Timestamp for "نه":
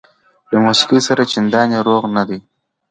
2.15-2.23